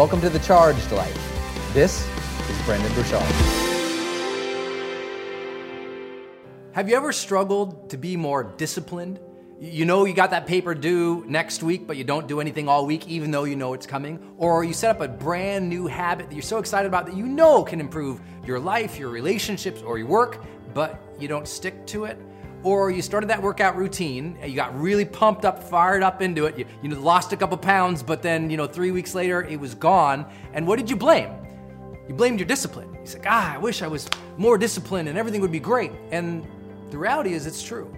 [0.00, 1.74] Welcome to the Charged Life.
[1.74, 2.08] This
[2.48, 3.20] is Brendon Burchard.
[6.72, 9.20] Have you ever struggled to be more disciplined?
[9.60, 12.86] You know you got that paper due next week, but you don't do anything all
[12.86, 14.32] week, even though you know it's coming.
[14.38, 17.26] Or you set up a brand new habit that you're so excited about that you
[17.26, 22.06] know can improve your life, your relationships, or your work, but you don't stick to
[22.06, 22.18] it
[22.62, 26.58] or you started that workout routine, you got really pumped up, fired up into it,
[26.58, 29.58] you, you know, lost a couple pounds, but then, you know, three weeks later it
[29.58, 30.26] was gone.
[30.52, 31.30] And what did you blame?
[32.08, 32.92] You blamed your discipline.
[32.92, 35.92] You said, ah, I wish I was more disciplined and everything would be great.
[36.10, 36.46] And
[36.90, 37.96] the reality is it's true.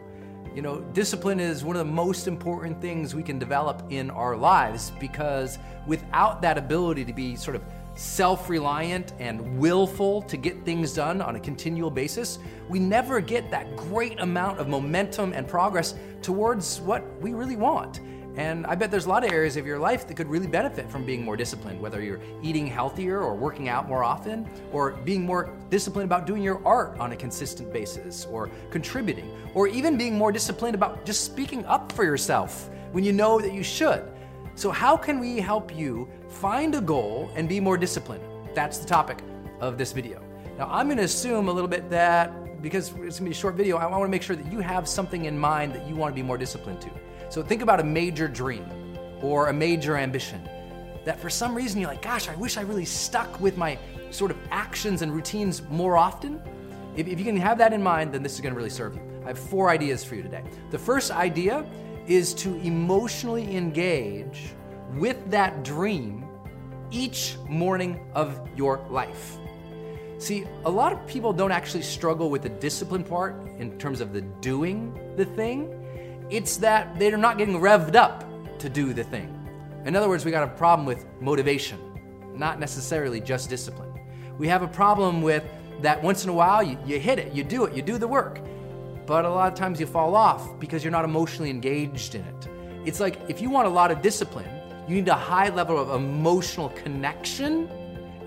[0.54, 4.36] You know, discipline is one of the most important things we can develop in our
[4.36, 7.62] lives because without that ability to be sort of
[7.94, 12.38] self reliant and willful to get things done on a continual basis,
[12.68, 18.00] we never get that great amount of momentum and progress towards what we really want.
[18.36, 20.90] And I bet there's a lot of areas of your life that could really benefit
[20.90, 25.26] from being more disciplined, whether you're eating healthier or working out more often, or being
[25.26, 30.16] more disciplined about doing your art on a consistent basis, or contributing, or even being
[30.16, 34.11] more disciplined about just speaking up for yourself when you know that you should.
[34.54, 38.22] So, how can we help you find a goal and be more disciplined?
[38.54, 39.18] That's the topic
[39.60, 40.22] of this video.
[40.58, 43.34] Now, I'm going to assume a little bit that because it's going to be a
[43.34, 45.96] short video, I want to make sure that you have something in mind that you
[45.96, 46.90] want to be more disciplined to.
[47.30, 48.66] So, think about a major dream
[49.22, 50.46] or a major ambition.
[51.04, 53.78] that for some reason you're like, gosh, I wish I really stuck with my
[54.10, 56.40] sort of actions and routines more often.
[56.94, 58.94] If, if you can have that in mind, then this is going to really serve
[58.94, 59.02] you.
[59.24, 60.44] I have four ideas for you today.
[60.70, 61.64] The first idea
[62.06, 64.54] is to emotionally engage
[64.94, 66.24] with that dream
[66.90, 69.38] each morning of your life.
[70.18, 74.12] See, a lot of people don't actually struggle with the discipline part in terms of
[74.12, 76.26] the doing the thing.
[76.30, 78.24] It's that they're not getting revved up
[78.60, 79.38] to do the thing.
[79.84, 81.78] In other words, we got a problem with motivation,
[82.36, 83.92] not necessarily just discipline.
[84.38, 85.44] We have a problem with
[85.80, 88.06] that once in a while you, you hit it, you do it, you do the
[88.06, 88.40] work.
[89.12, 92.48] But a lot of times you fall off because you're not emotionally engaged in it.
[92.86, 94.48] It's like if you want a lot of discipline,
[94.88, 97.68] you need a high level of emotional connection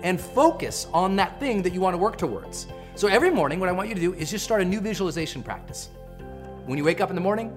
[0.04, 2.68] and focus on that thing that you want to work towards.
[2.94, 5.42] So every morning, what I want you to do is just start a new visualization
[5.42, 5.88] practice.
[6.66, 7.50] When you wake up in the morning,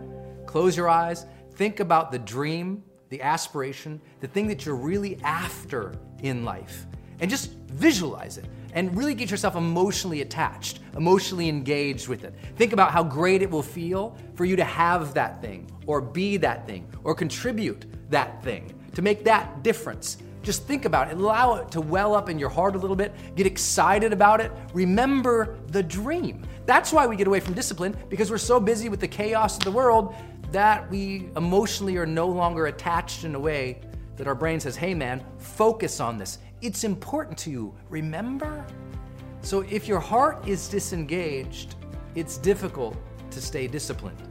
[0.47, 5.93] close your eyes, think about the dream, the aspiration, the thing that you're really after
[6.23, 6.87] in life,
[7.19, 12.33] and just visualize it and really get yourself emotionally attached, emotionally engaged with it.
[12.55, 16.37] Think about how great it will feel for you to have that thing, or be
[16.37, 20.17] that thing, or contribute that thing, to make that difference.
[20.41, 23.13] Just think about it, allow it to well up in your heart a little bit,
[23.35, 24.51] get excited about it.
[24.73, 26.45] Remember the dream.
[26.65, 29.63] That's why we get away from discipline, because we're so busy with the chaos of
[29.63, 30.15] the world
[30.51, 33.81] that we emotionally are no longer attached in a way
[34.15, 36.39] that our brain says, hey man, focus on this.
[36.61, 37.73] It's important to you.
[37.89, 38.65] Remember?
[39.41, 41.75] So if your heart is disengaged,
[42.15, 42.97] it's difficult
[43.31, 44.21] to stay disciplined.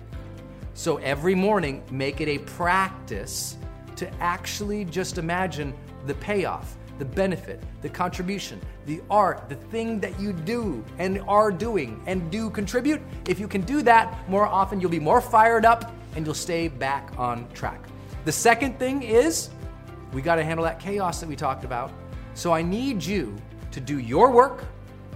[0.74, 3.56] So every morning, make it a practice
[3.96, 5.72] to actually just imagine
[6.06, 11.50] the payoff, the benefit, the contribution, the art, the thing that you do and are
[11.50, 13.00] doing and do contribute.
[13.26, 16.68] If you can do that more often, you'll be more fired up and you'll stay
[16.68, 17.82] back on track.
[18.26, 19.48] The second thing is
[20.12, 21.90] we got to handle that chaos that we talked about.
[22.38, 23.36] So I need you
[23.72, 24.64] to do your work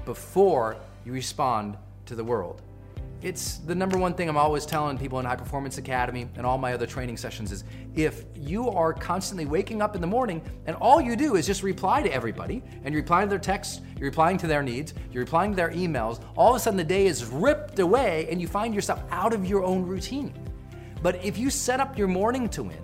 [0.04, 1.76] before you respond
[2.06, 2.62] to the world.
[3.22, 6.58] It's the number one thing I'm always telling people in High Performance Academy and all
[6.58, 7.62] my other training sessions is
[7.94, 11.62] if you are constantly waking up in the morning and all you do is just
[11.62, 15.22] reply to everybody and you're replying to their texts, you're replying to their needs, you're
[15.22, 18.48] replying to their emails, all of a sudden the day is ripped away and you
[18.48, 20.34] find yourself out of your own routine.
[21.02, 22.82] But if you set up your morning to win,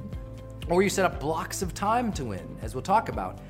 [0.69, 3.41] or you set up blocks of time to win, as we'll talk about,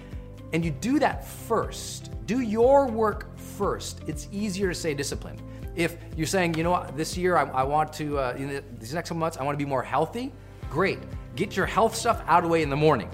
[0.52, 5.42] and you do that first, do your work first, it's easier to stay disciplined.
[5.76, 8.64] If you're saying, you know what, this year I, I want to, uh, in the,
[8.78, 10.32] these next couple months, I want to be more healthy,
[10.70, 10.98] great.
[11.36, 13.10] Get your health stuff out of the way in the morning.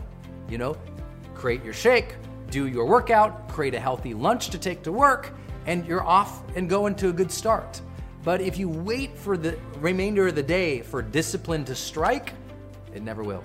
[0.48, 0.76] You know,
[1.34, 2.16] create your shake,
[2.50, 5.34] do your workout, create a healthy lunch to take to work,
[5.66, 7.80] and you're off and going to a good start.
[8.22, 12.32] But if you wait for the remainder of the day for discipline to strike,
[12.94, 13.44] it never will.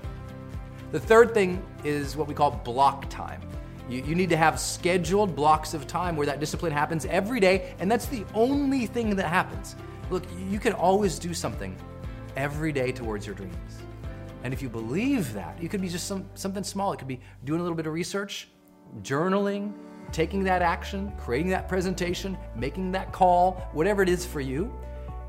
[0.92, 3.42] The third thing is what we call block time.
[3.90, 7.74] You, you, need to have scheduled blocks of time where that discipline happens every day,
[7.80, 9.76] and that's the only thing that happens.
[10.12, 11.76] Look, you can always do something
[12.36, 13.80] every day towards your dreams.
[14.44, 16.94] And if you believe that, it could be just some, something small.
[16.94, 18.48] It could be doing a little bit of research,
[19.02, 19.74] journaling,
[20.12, 24.74] taking that action, creating that presentation, making that call, whatever it is for you.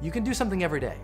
[0.01, 0.97] You can do something every day.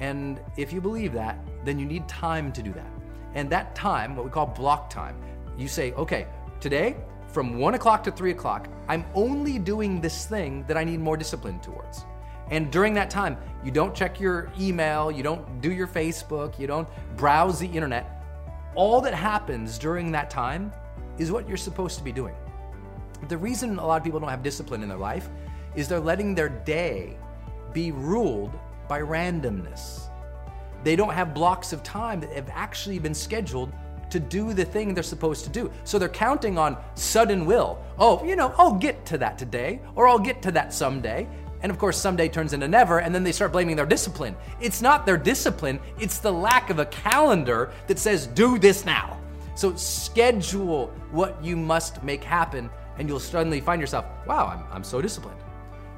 [0.00, 2.90] And if you believe that, then you need time to do that.
[3.34, 5.16] And that time, what we call block time,
[5.56, 6.26] you say, okay,
[6.60, 6.96] Today,
[7.28, 11.16] from 1 o'clock to 3 o'clock, I'm only doing this thing that I need more
[11.16, 12.04] discipline towards.
[12.50, 16.66] And during that time, you don't check your email, you don't do your Facebook, you
[16.66, 18.24] don't browse the internet.
[18.74, 20.72] All that happens during that time
[21.16, 22.34] is what you're supposed to be doing.
[23.28, 25.28] The reason a lot of people don't have discipline in their life
[25.76, 27.16] is they're letting their day
[27.72, 30.08] be ruled by randomness.
[30.82, 33.72] They don't have blocks of time that have actually been scheduled
[34.10, 35.70] to do the thing they're supposed to do.
[35.84, 37.78] So they're counting on sudden will.
[37.98, 41.28] Oh, you know, I'll get to that today, or I'll get to that someday.
[41.62, 44.36] And of course, someday turns into never, and then they start blaming their discipline.
[44.60, 49.18] It's not their discipline, it's the lack of a calendar that says, do this now.
[49.54, 54.84] So schedule what you must make happen, and you'll suddenly find yourself, wow, I'm, I'm
[54.84, 55.40] so disciplined.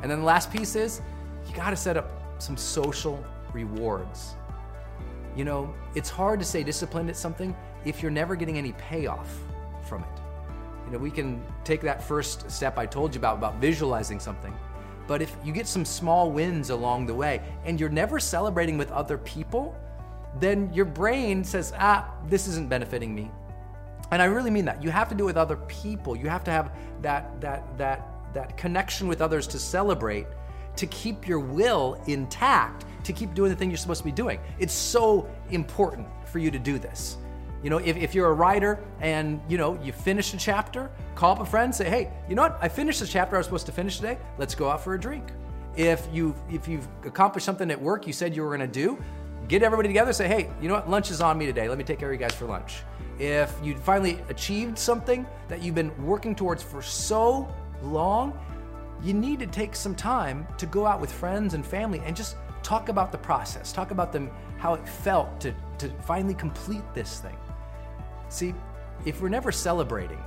[0.02, 1.02] And then the last piece is,
[1.46, 4.34] you gotta set up some social rewards.
[5.36, 9.38] You know, it's hard to stay disciplined at something if you're never getting any payoff
[9.82, 10.20] from it.
[10.86, 14.54] You know, we can take that first step I told you about, about visualizing something.
[15.06, 18.90] But if you get some small wins along the way and you're never celebrating with
[18.92, 19.74] other people,
[20.38, 23.30] then your brain says, ah, this isn't benefiting me.
[24.12, 24.82] And I really mean that.
[24.82, 26.16] You have to do it with other people.
[26.16, 26.72] You have to have
[27.02, 30.26] that, that, that, that connection with others to celebrate,
[30.76, 34.40] to keep your will intact, to keep doing the thing you're supposed to be doing.
[34.58, 37.16] It's so important for you to do this.
[37.62, 41.32] You know, if, if you're a writer and you know you finish a chapter, call
[41.32, 42.58] up a friend, say, hey, you know what?
[42.60, 44.18] I finished the chapter I was supposed to finish today.
[44.38, 45.32] Let's go out for a drink.
[45.76, 48.98] If you've if you've accomplished something at work you said you were gonna do,
[49.48, 50.88] get everybody together, say, hey, you know what?
[50.88, 51.68] Lunch is on me today.
[51.68, 52.82] Let me take care of you guys for lunch.
[53.18, 57.52] If you finally achieved something that you've been working towards for so
[57.82, 58.38] long,
[59.02, 62.36] you need to take some time to go out with friends and family and just
[62.62, 63.72] talk about the process.
[63.72, 67.36] Talk about them how it felt to, to finally complete this thing.
[68.30, 68.54] See,
[69.04, 70.22] if we're never celebrating,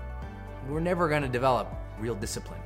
[0.70, 2.60] we're never going to develop real discipline.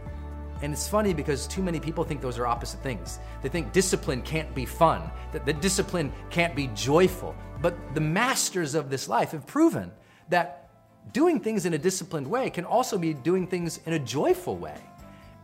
[0.64, 3.20] And it's funny because too many people think those are opposite things.
[3.44, 7.36] They think discipline can't be fun, that the discipline can't be joyful.
[7.62, 9.92] But the masters of this life have proven
[10.30, 10.70] that
[11.14, 14.82] doing things in a disciplined way can also be doing things in a joyful way.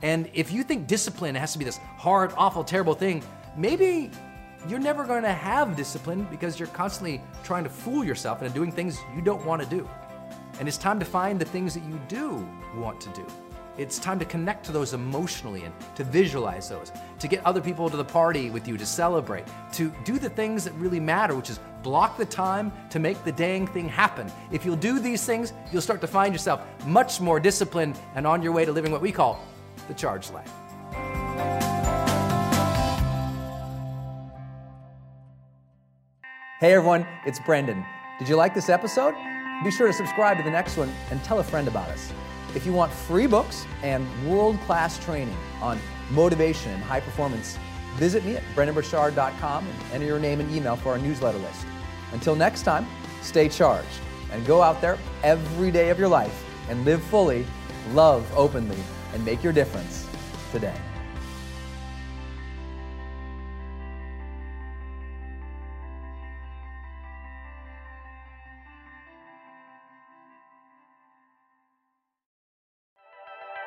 [0.01, 3.23] And if you think discipline has to be this hard, awful, terrible thing,
[3.55, 4.09] maybe
[4.67, 8.72] you're never going to have discipline because you're constantly trying to fool yourself into doing
[8.72, 9.88] things you don't want to do.
[10.60, 13.25] And it's time to find the things that you do want to do.
[13.75, 17.89] It's time to connect to those emotionally and to visualize those, to get other people
[17.89, 21.50] to the party with you, to celebrate, to do the things that really matter, which
[21.50, 24.32] is block the time to make the dang thing happen.
[24.51, 28.43] If you'll do these things, you'll start to find yourself much more disciplined and on
[28.43, 29.43] your way to living what we call
[29.88, 30.51] the charged life.
[36.63, 37.86] Hey everyone, it's Brendon.
[38.20, 39.15] Did you like this episode?
[39.65, 42.13] Be sure to subscribe to the next one and tell a friend about us.
[42.55, 45.77] If you want free books and world class training on
[46.12, 47.60] motivation and high performance,
[47.96, 51.65] visit me at brendonburchard.com and enter your name and email for our newsletter list.
[52.13, 52.88] Until next time,
[53.22, 54.00] stay charged
[54.32, 57.46] and go out there every day of your life and live fully,
[57.91, 58.79] love openly,
[59.13, 60.08] and make your difference
[60.53, 60.79] today.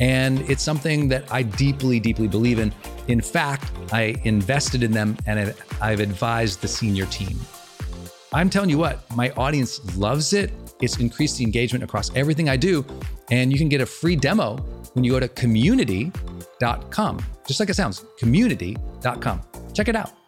[0.00, 2.72] And it's something that I deeply, deeply believe in.
[3.08, 7.38] In fact, I invested in them and I've advised the senior team.
[8.32, 10.52] I'm telling you what, my audience loves it.
[10.80, 12.84] It's increased the engagement across everything I do.
[13.30, 14.56] And you can get a free demo
[14.94, 19.42] when you go to community.com, just like it sounds, community.com.
[19.74, 20.19] Check it out.